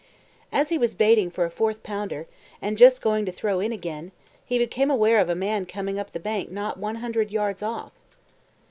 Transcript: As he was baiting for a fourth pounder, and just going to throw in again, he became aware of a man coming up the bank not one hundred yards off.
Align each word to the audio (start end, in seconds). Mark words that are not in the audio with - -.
As 0.51 0.69
he 0.69 0.79
was 0.79 0.95
baiting 0.95 1.29
for 1.29 1.45
a 1.45 1.51
fourth 1.51 1.83
pounder, 1.83 2.25
and 2.59 2.75
just 2.75 3.03
going 3.03 3.23
to 3.27 3.31
throw 3.31 3.59
in 3.59 3.71
again, 3.71 4.11
he 4.43 4.57
became 4.57 4.89
aware 4.89 5.19
of 5.19 5.29
a 5.29 5.35
man 5.35 5.67
coming 5.67 5.99
up 5.99 6.11
the 6.11 6.19
bank 6.19 6.49
not 6.49 6.79
one 6.79 6.95
hundred 6.95 7.29
yards 7.29 7.61
off. 7.61 7.91